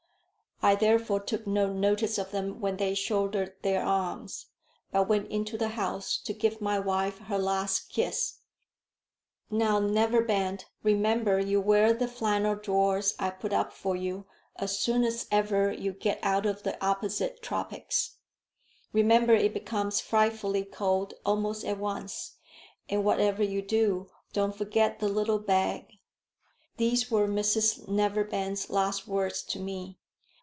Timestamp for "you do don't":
23.43-24.55